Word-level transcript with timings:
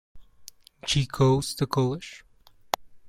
G. 0.87 1.05
Goes 1.05 1.53
to 1.53 1.67
College". 1.67 2.25